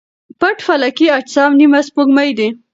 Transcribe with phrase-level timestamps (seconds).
[0.39, 2.49] پټ فلکي اجسام نیمه سپوږمۍ دي.